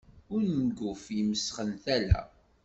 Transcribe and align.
Unguf 0.35 1.03
imesxen 1.19 1.71
tala. 1.83 2.21